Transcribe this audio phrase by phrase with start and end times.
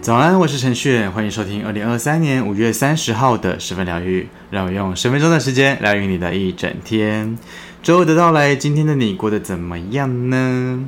[0.00, 4.28] 早安，我是陈旭，欢迎收听二零二三年五月三十号的十分疗愈。
[4.50, 7.38] 让我用十分钟的时间疗愈你的一整天。
[7.84, 10.84] 周五的到来，今天的你过得怎么样呢？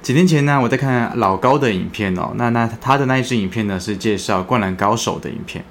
[0.00, 5.64] 几天前呢，我在看老高的影片哦，那那他的那一支影片呢是介绍《灌篮高手》的影片。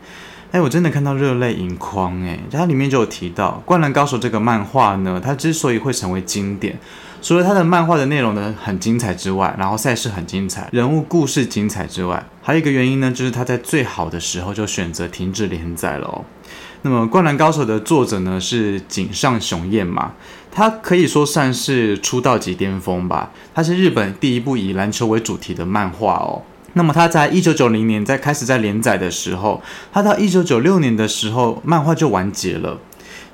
[0.52, 2.38] 哎，我真的看到热泪盈眶哎！
[2.52, 6.78] 它里面就有提到《灌篮高手》这个漫画呢，它之所以会成为经典，
[7.22, 16.26] 除了它的漫画的内容呢很精彩之外，然后赛事很精彩，人物故事精彩之外，还有一个原因呢，就是它在最好的时候就选择停止连载了哦。
[16.82, 20.12] 那么《灌篮高手》的作者呢是井上雄彦嘛，
[20.52, 26.42] 他可以说算是出道即巅峰吧，他是日本第一部以篮球为主题的漫画哦。
[26.74, 29.62] 那么他在一九九零年在开始在连载的时候，
[29.92, 32.80] 他到一九九六年的时候，漫画就完结了。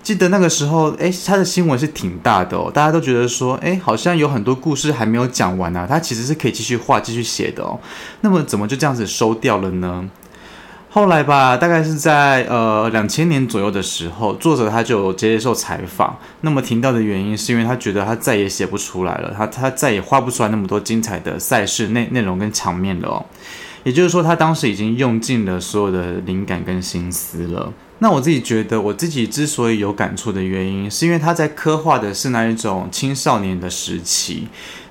[0.03, 7.77] 记得那个时候，哎，他的新闻是挺大的哦，大家都觉得说，哎，好像有很多故事还没有讲完啊，他其实是可以继续画、继续写的哦。
[8.21, 10.09] 那么怎么就这样子收掉了呢？
[10.89, 16.17] 后来吧，大概是在呃两千年左右的时候，作者他就接受采访。
[16.41, 23.25] 那么停掉的原因是因为他觉得他再也写不出来了，他他再也画不出来那么多精彩的赛事内内容跟场面了哦。
[23.83, 27.71] 也就是说，他当时已经用尽了所有的灵感跟心思了。
[27.99, 34.47] 那我自己觉得，我自己之所以有感触的原因，是因为他在刻画的是那一种青少年的时期。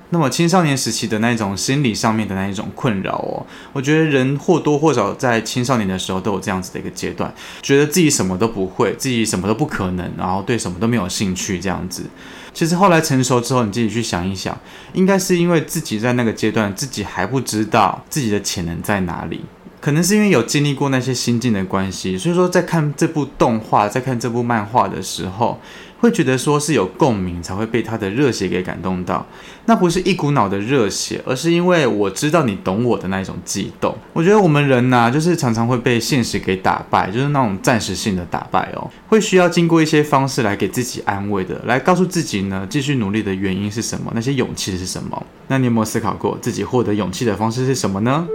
[0.09, 12.05] 那么青少年时期的那种心理上面的那一种困扰哦，我觉得人或多或少在青少年的时候都有这样子的一个阶段，觉得自己什么都不会，自己什么都不可能，然后对什么都没有兴趣这样子。
[12.53, 14.57] 其实后来成熟之后，你自己去想一想，
[14.93, 19.43] 应该是因为自己在那个阶段自己还不知道自己的潜能在哪里，
[19.87, 25.57] 可能是因为有经历过那些心境的关系，所以说在看这部动画，在看这部漫画的时候。
[25.99, 29.25] 会觉得说是有共鸣才会被他的热血给感动到，
[29.65, 33.97] 那不是一股脑的热血，而是因为我知道你懂我的那一种悸动。
[34.13, 45.25] 我觉得我们人呐、就是常常会被现实给打败，就是那种暂时性的打败哦，会需要经过一些方式来给自己安慰的，来告诉自己呢，继续努力的原因是什么，那些勇气是什么？
[45.47, 48.27] 那你有没有思考过自己获得勇气的方式是什么呢？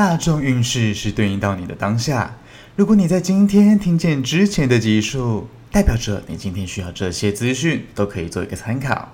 [0.00, 2.34] 大众运势是对应到你的当下。
[2.74, 9.10] 如果你在今天听见之前的集数，代表着你今天需要这些资讯，都可以做一个参考。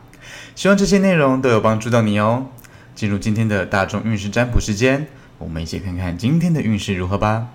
[0.55, 2.47] 希望这些内容都有帮助到你哦。
[2.95, 5.09] 进入今天的大众运势占卜时间，
[5.39, 7.49] 我们一起看看今天的运势如何吧。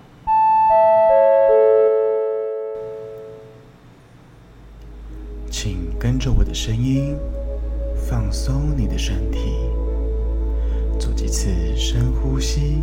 [5.50, 7.16] 请跟着我的声音，
[7.96, 9.38] 放松你的身体，
[11.00, 12.82] 做几次深呼吸。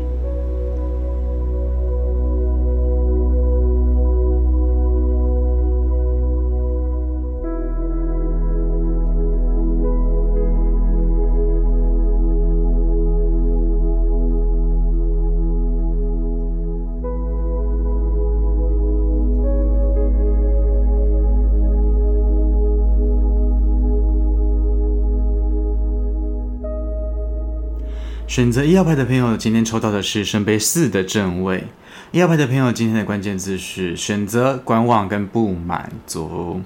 [28.31, 31.65] 选择一号牌的朋友，今天抽到的是圣杯四的正位。
[32.11, 36.61] 一号牌的朋友，今天的关键字是选择、观望跟不满足。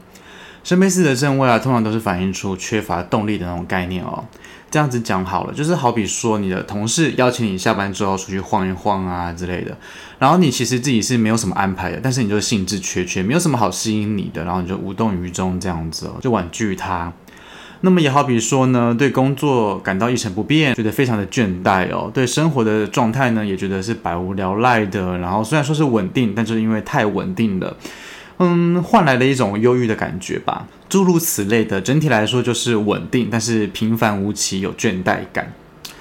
[0.63, 4.25] 圣杯四的正位啊，通常都是反映出缺乏动力的那种概念哦。
[4.69, 9.75] 这样子讲好了，就是好比说你的同事邀请你下班之后出去晃一晃啊之类的，
[10.19, 17.11] 然后你其实自己是没有什么安排的，但是你就兴致缺缺，没有什么好吸引你的，然后你就无动于衷这样子哦，就婉拒他。
[17.81, 22.09] 那么也好比说呢，对工作感到一成不变，觉得非常的倦怠哦。
[22.13, 25.17] 对生活的状态呢，也觉得是百无聊赖的。
[25.19, 27.77] 然后虽然说是稳定，但就是因为太稳定了，
[28.39, 30.67] 嗯，换来了一种忧郁的感觉吧。
[30.89, 35.53] 诸如此类的，整体来说就是稳定，但是平凡无奇，有倦怠感。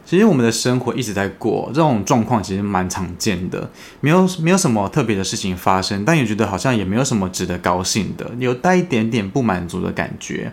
[0.07, 3.71] 其实我们的生活一直在过，这种状况其实蛮常见的，
[4.01, 10.53] 没有没有什么特别的事情发生，但也觉得好像也没有什么值得高兴的，有带一点点不满足的感觉。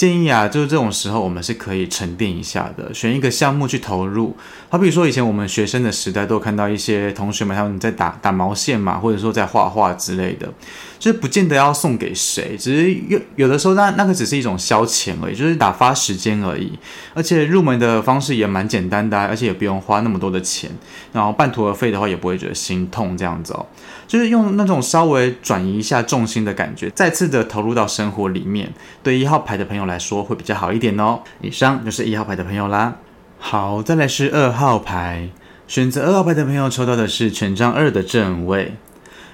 [0.00, 4.34] 建议啊，就是这种时候我们是可以沉淀一下的，选一个项目去投入。
[4.70, 10.50] 好比说以前我们学生的时代，都有看到一些同学们他们在打打毛线嘛，或者说在画画之类的，
[10.98, 16.72] 就是不见得要送给谁，只是有有的时候那那个只是一种消遣而已，就是打发时间而已。
[17.12, 20.70] 而且入门的方式也蛮简单的，而且也不用花那么多的钱，
[21.12, 23.66] 然后半途而废的话也不会觉得心痛这样子哦。
[24.08, 28.72] 就是用那种稍微转移一下重心的感觉，再次的投入到生活里面，
[29.04, 31.20] 对一号牌的朋友来说会比较好一点哦。
[31.42, 32.96] 以上就是一号牌的朋友啦。
[33.38, 35.28] 好，再来是二号牌，
[35.66, 38.74] 选择二号牌的朋友抽到的是权杖二的正位。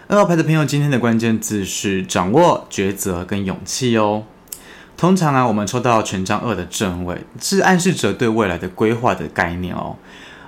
[0.08, 4.23] 二号牌的朋友今天的关键字是掌握、抉择跟勇气哦。
[4.97, 9.97] 通常啊，我们抽到权杖二的正位，是暗示着对未来的规划的概念哦。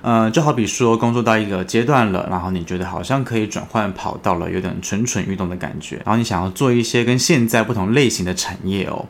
[0.01, 9.05] 呃，就好比说工作到一个阶段了，然后你觉得好像可以转换跑道了，有点蠢蠢欲动的感觉，然后你想要做一些跟现在不同类型的产业哦。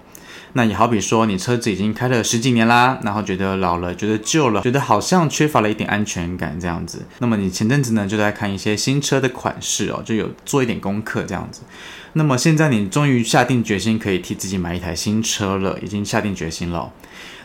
[0.54, 7.06] 那也好比说你车子已经开了十几年啦，然后觉得老了，觉得旧了，觉得好像缺乏了一点安全感这样子。
[7.20, 11.62] 那么你前阵子呢就在看一些新车的款式哦，就有做一点功课这样子。
[12.14, 16.92] 那么现在你终于下定决心可以替自己买一台新车了，已经下定决心了。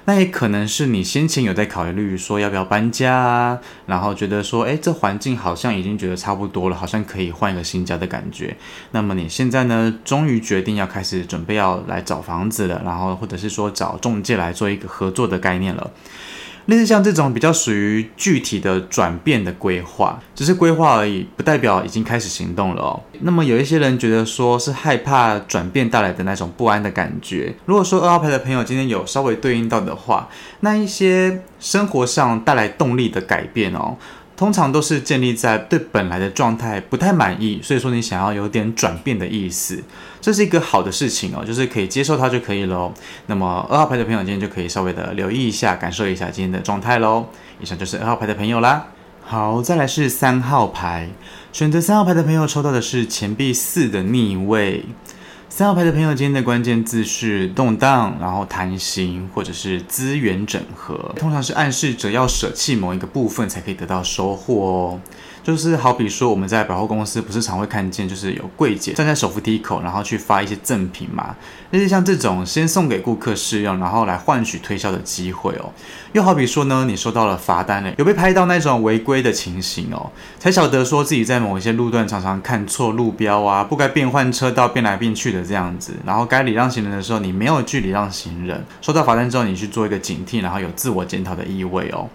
[0.07, 8.55] 那也可能是你先前有在考虑说要不要搬家啊，然后觉得说，诶，这环境好像已经觉得差不多了，好像可以换一个新家的感觉。
[8.91, 15.91] 那么你现在呢，终于决定要开始准备要来找房子了，然后或者是说找中介来做一个合作的概念了。
[16.67, 23.01] 类似像这种比较属于具体的转变的规划，只是规划而已，不代表已经开始行动了哦。
[23.21, 27.55] 那么有一些人觉得说是害怕转变带来的那种不安的感觉。
[27.67, 30.29] 如果说二号牌的朋友今天有稍微对应到的话，
[30.61, 33.97] 那一些生活上带来动力的改变哦。
[34.37, 39.83] 通常都是建立在对本来的状态不太满意，所以说你想要有点转变的意思，
[40.21, 42.93] 这是一个好的事情哦，就是可以接受它就可以喽。
[43.27, 47.27] 那么二号牌的朋友今天就可以稍微的留意一下，感受一下今天的状态喽。
[47.61, 48.87] 以上就是二号牌的朋友啦。
[49.23, 51.09] 好，再来是三号牌，
[51.53, 54.85] 选择三号牌的朋友抽到的是钱币四的逆位。
[55.57, 65.01] 三号牌的朋友，今天的关键字是动荡，然后弹性，或者是资源整合，通常是暗示着要舍弃某一个部分才可以得到收获哦。
[65.45, 71.37] 就是好比说，我们在百货公司不是常会看见，就是有柜姐站在手扶梯口，然后去发一些赠品嘛。
[71.71, 75.71] 那就像这种先送给顾客试用，然后来换取推销的机会哦。
[76.13, 92.09] 又好比说呢，你收到了罚单了，有被拍到那种违规的情形哦，才晓得说自己在某一些路段常常看错路标啊，不该变换车道变来变去的这样子，然后该礼让行人的时候你没有去礼让行人，收到罚单之后你去做一个警惕，然后有自我检讨的意味哦。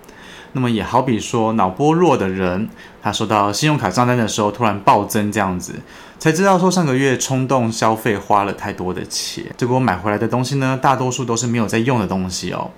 [0.54, 2.68] 那么也好比说，脑波弱的人，
[3.04, 5.76] 他收到信用卡账单的时候突然暴增这样子，
[6.18, 12.72] 才知道说上个月冲动消费花了太多的钱，结果买回来的东西呢，大多数都是没有在用的东西哦。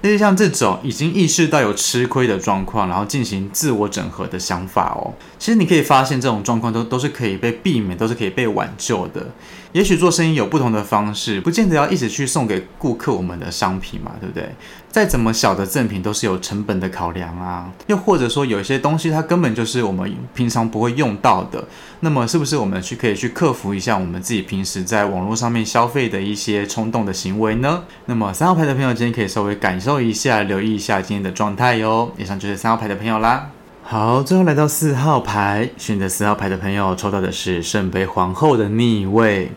[0.00, 9.26] 那就像这种已经意识到有吃亏的状况，然后进行自我整合的想法哦，其实你可以发现这种状况都都是可以被避免，都是可以被挽救的。
[9.72, 14.48] 也许做生意有不同的方式，不见得要一直去送给顾客我们的商品嘛，对不对？
[14.90, 17.72] 再怎么小的赠品都是有成本的考量啊。
[17.86, 21.64] 又或者说有一些东西它根本就是我们平常不会用到的，
[22.00, 27.84] 那么是不是我们去可以去克服一下我们自己平时在网络上面消费的一些冲动的行为呢？
[28.06, 32.10] 那么三号牌的朋友今天可以稍微感受一下，留意一下今天的状态哟。
[32.18, 33.48] 以上就是三号牌的朋友啦。
[33.90, 39.50] 好，最后来到四号牌，选择四号牌的朋友抽到的是圣杯皇后的逆位。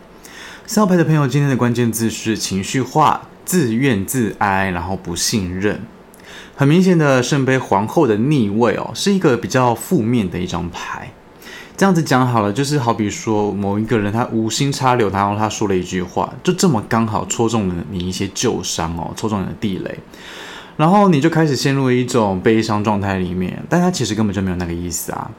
[0.66, 5.80] 四号牌的朋友今天的关键字是情绪化、自怨自哀，然后不信任。
[6.56, 11.12] 很明显的圣杯皇后的逆位哦，是一个比较负面的一张牌。
[11.76, 19.96] 这样子讲好了，就是好比说某一个人他无心插柳，然后他说了一句话，就这么刚好戳中了你一些旧伤哦，戳中你的地雷。
[20.76, 25.30] 然后你就开始陷入一种悲伤状态里面，但他其实根本就没有那个意思啊。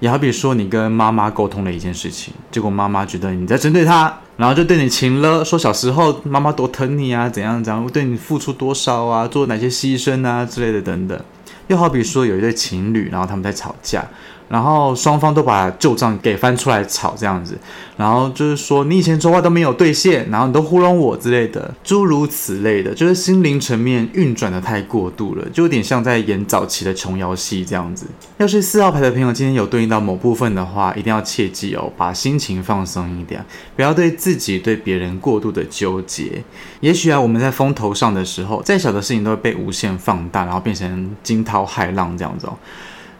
[0.00, 11.20] 也好比说你跟妈妈沟通了一件事情，结果妈妈觉得你在针对她，然后就对你情了，说小时候妈妈多疼你啊，怎样怎样，对你付出多少啊，做哪些牺牲啊之类的等等。
[11.66, 14.06] 又好比说有一对情侣，然后他们在吵架。
[14.48, 17.56] 然后双方都把旧账给翻出来吵这样子，
[17.96, 28.06] 然后就是说你以前说话都没有兑现，然后你都糊弄我之类的，诸如此类的，就是心灵层面运转得太过度了，就有点像在演早期的琼瑶戏这样子。
[28.38, 33.44] 要是四号牌的朋友今天有对应到某部分的话，一定要切记哦，把心情放松一点，
[33.76, 36.42] 不要对自己对别人过度的纠结。
[36.80, 42.56] 也许啊，我们在风头上的时候，再小的事情都会被无限放大，然后变成惊涛骇浪这样子哦。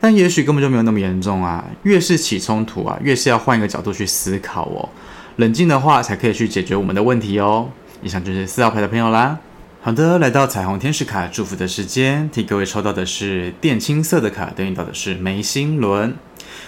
[0.01, 1.65] 但也许根本就没有那么严重啊！
[1.83, 4.89] 越是起冲突啊，越是要换一个角度去思考哦。
[5.37, 7.69] 冷静的话，才可以去解决我们的问题哦。
[8.03, 9.39] 以上就是四号牌的朋友啦。
[9.81, 16.15] 好的，来到彩虹天使卡祝福的时间，替各位抽到的是靛青色的卡，对应到的是眉心轮，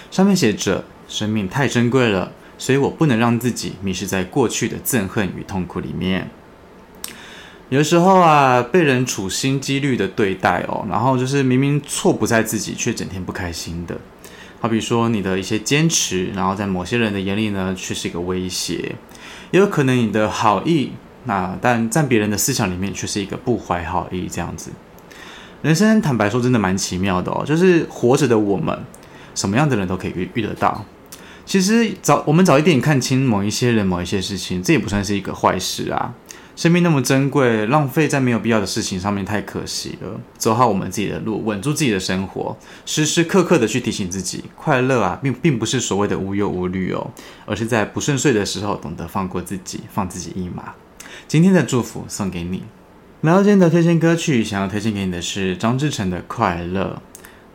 [0.09, 6.29] 上面写着：生命太珍贵了，所以我不能让自己迷失在过去的憎恨与痛苦里面。
[7.71, 13.97] 有时候啊，被人处心积虑的对待哦，然后就是明明错不在自己，却整天不开心的。
[14.59, 18.93] 好比说你的一些坚持，然后在某些人的眼里呢，却是一个威胁。
[19.51, 20.91] 也有可能你的好意，
[21.23, 24.71] 那但在别人的思想里面却是一个不怀好意这样子。
[25.61, 28.77] 人生坦白说，真的蛮奇妙的哦，就是活着的我们，
[29.33, 30.83] 什么样的人都可以遇遇得到。
[31.45, 36.13] 其实早我们早一点看清某一些人、某一些事情，这也不算是一个坏事啊。
[36.61, 40.21] 生命那么珍贵，浪费在没有必要的事情上面太可惜了。
[40.37, 47.09] 走好我们自己的路，稳住自己的生活，时时刻刻的去提醒自己，快乐啊，并并不是所谓的无忧无虑哦，
[47.47, 50.75] 而是在不顺遂的时候懂得放过自己，放自己一马。
[51.27, 52.61] 今天的祝福送给你。
[53.21, 57.01] 来到今天的推荐歌曲，想要推荐给你的是张智成的《快乐》。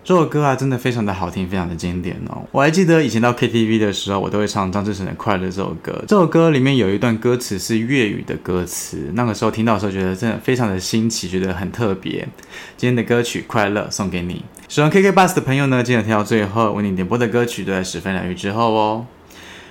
[0.06, 2.40] 这首歌啊，真的非常的好听，非常的经典哦。
[2.52, 6.00] 我还记得以前到 KTV 的时候，我都会唱张智成的《快乐》这首歌。
[6.06, 12.20] 这首歌里面有一段歌词是粤语的歌词，那个时候听到的时候，觉得真的非常的新奇，觉得很特别。
[12.76, 14.44] 今天的歌曲《快乐》送给你。
[14.68, 19.06] 喜欢 KK Bus 的朋友呢，记得听到最后，为你点播的歌曲都在十分疗愈之后哦。